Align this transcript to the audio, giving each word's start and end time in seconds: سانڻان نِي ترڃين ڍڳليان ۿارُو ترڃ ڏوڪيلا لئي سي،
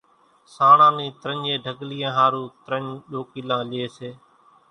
سانڻان 0.53 0.93
نِي 0.97 1.07
ترڃين 1.21 1.61
ڍڳليان 1.65 2.13
ۿارُو 2.17 2.43
ترڃ 2.65 2.83
ڏوڪيلا 3.11 3.57
لئي 3.69 3.85
سي، 3.97 4.09